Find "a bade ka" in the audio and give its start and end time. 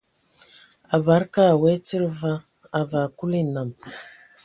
0.95-1.45